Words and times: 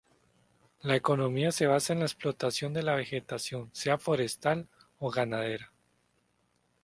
La 0.81 0.95
economía 0.95 1.51
se 1.51 1.67
basa 1.67 1.93
en 1.93 1.99
la 1.99 2.05
explotación 2.05 2.73
de 2.73 2.81
la 2.81 2.95
vegetación, 2.95 3.69
sea 3.71 3.99
forestal 3.99 4.67
o 4.97 5.11
ganadera. 5.11 5.71